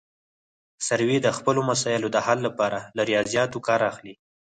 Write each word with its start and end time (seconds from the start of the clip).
سروې 0.87 1.17
د 1.21 1.27
خپلو 1.37 1.61
مسایلو 1.69 2.07
د 2.11 2.17
حل 2.25 2.39
لپاره 2.47 2.79
له 2.95 3.01
ریاضیاتو 3.09 3.57
کار 3.67 3.81
اخلي 3.91 4.13